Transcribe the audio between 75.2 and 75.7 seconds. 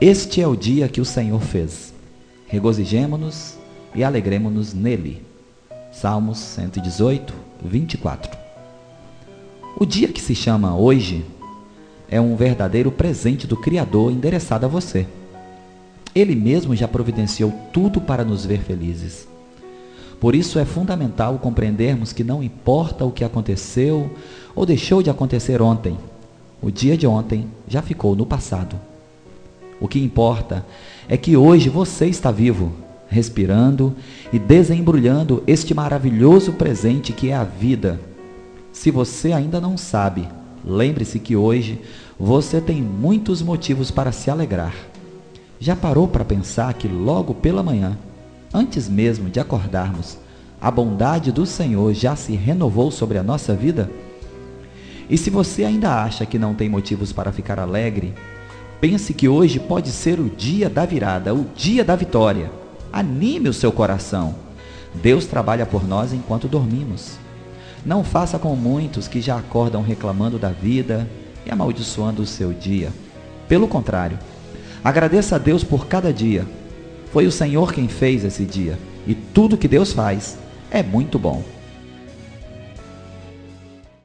a Deus